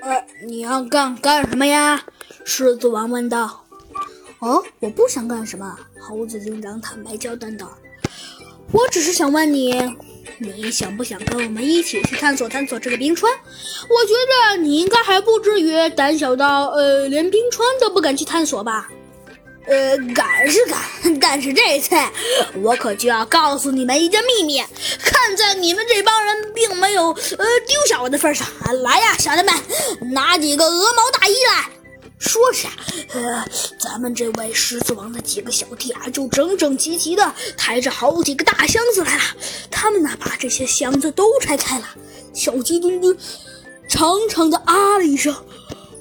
[0.00, 2.02] 呃，你要干干什么呀？
[2.44, 3.66] 狮子王问道。
[4.38, 5.76] 哦，我不想干什么。
[6.00, 7.70] 猴子警长坦白交代道。
[8.72, 9.74] 我只是想问你，
[10.38, 13.30] 你想不想跟我们一起去探索探索这个冰川？
[13.32, 14.14] 我觉
[14.54, 18.88] 得你应该还不至于胆小到呃连冰川都不敢去探索吧？
[19.66, 21.94] 呃，敢是敢，但是这次
[22.62, 24.62] 我可就要告诉你们一个秘密。
[25.02, 28.46] 看在你们这帮人并没有呃丢下我的份上，
[28.82, 29.54] 来呀，小子们，
[30.12, 31.70] 拿几个鹅毛大衣来。
[32.18, 32.68] 说着，
[33.14, 33.44] 呃，
[33.78, 39.22] 咱们这位狮子王的几个小弟啊，就整整齐齐的抬着好几个大箱子来了。
[39.70, 41.88] 他们呢，把这些箱子都拆开了。
[42.34, 43.16] 小鸡墩墩
[43.88, 45.34] 长长的啊了一声：“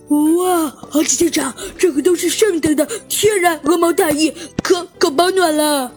[0.09, 5.91] 哇，猴子警长，这个都是圣德的天然鹅毛大衣，可可保暖了。”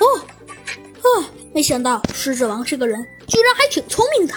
[0.00, 4.34] 哦，啊，没想到狮子王这个人居然还挺聪明的，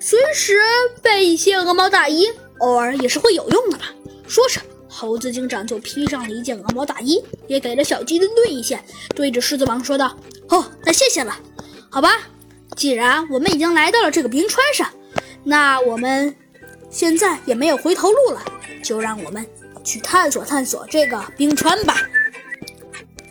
[0.00, 0.58] 随时
[1.02, 2.26] 备一些鹅毛大衣，
[2.60, 3.92] 偶尔也是会有用的吧。
[4.26, 8.82] 说着，猴子警长就披上了一件鹅毛大衣，也给了小鸡墩墩一件，
[9.14, 10.16] 对着狮子王说道
[10.48, 11.36] ：“哦，那谢谢了。
[11.90, 12.10] 好吧，
[12.76, 14.88] 既然我们已经来到了这个冰川上，
[15.44, 16.34] 那我们
[16.92, 18.44] 现在也没有回头路了，
[18.84, 19.44] 就让我们
[19.82, 21.96] 去探索探索这个冰川吧。”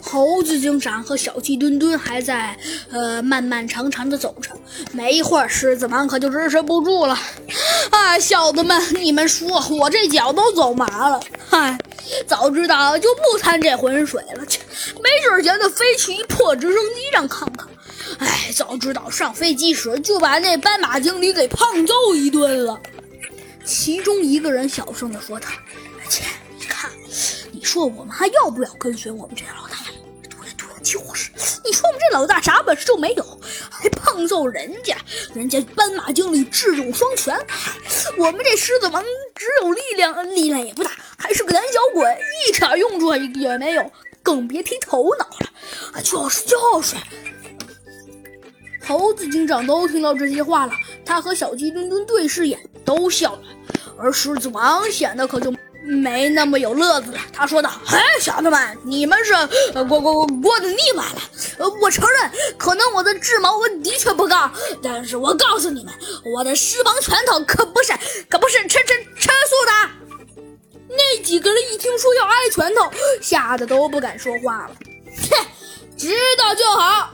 [0.03, 2.57] 猴子警长和小鸡墩墩还在
[2.89, 4.49] 呃漫漫长长的走着，
[4.91, 7.17] 没一会儿，狮子王可就支持不住了。
[7.91, 11.21] 啊，小子们，你们说我这脚都走麻了。
[11.47, 11.77] 嗨，
[12.27, 14.45] 早知道就不掺这浑水了，
[15.01, 17.65] 没准儿就飞去一破直升机上看看。
[18.17, 22.77] 哎，早知道上飞机时就把那斑马经理给胖揍一顿了。
[23.71, 25.47] 其中一个人小声地说道
[26.09, 26.25] ：“切，
[26.59, 26.91] 你看，
[27.53, 29.77] 你说我们还要不要跟随我们这老大？”
[30.29, 31.31] 对对就是，
[31.63, 34.97] 你说我们这老大啥本事都没有，还胖揍人家，
[35.33, 37.33] 人家斑马经理智勇双全，
[38.17, 39.01] 我们这狮子王
[39.33, 42.19] 只有力量，力量也不大，还是个胆小鬼，
[42.49, 43.91] 一点用处也没有，
[44.21, 45.49] 更别提头脑了。
[45.93, 46.97] 啊，就是就是。
[48.83, 50.73] 猴子警长都听到这些话了，
[51.11, 53.41] 他和小鸡墩墩对视眼，都笑了，
[53.99, 55.53] 而狮子王显得可就。
[55.83, 59.33] 没那么有乐子了，他说道：“哎，小子们，你们是
[59.89, 61.69] 过过过得腻歪了。
[61.81, 64.49] 我承认，可能我的智谋的确不高，
[64.81, 65.93] 但是我告诉你们，
[66.33, 67.91] 我的狮王拳头可不是
[68.29, 70.45] 可不是吃吃吃素的。”
[70.87, 72.89] 那几个人一听说要挨拳头，
[73.19, 74.75] 吓得都不敢说话了。
[75.31, 75.45] 哼，
[75.97, 77.11] 知道就好。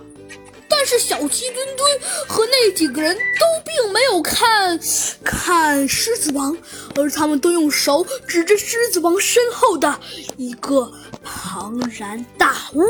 [0.78, 4.80] 但是小鸡墩墩和那几个人都并没有看
[5.24, 6.56] 看狮子王，
[6.96, 10.00] 而他们都用手指着狮子王身后的
[10.38, 10.94] 一个
[11.24, 12.84] 庞然大物。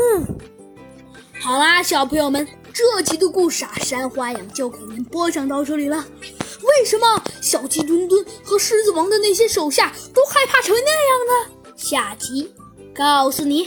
[1.40, 6.04] 好啦，小朋友们，这集的故事啊，山花影就给您播讲到这里了。
[6.28, 11.72] 为什么小鸡墩墩和狮子王的那些手下都害怕成那样呢？
[11.74, 12.52] 下集
[12.94, 13.66] 告诉你。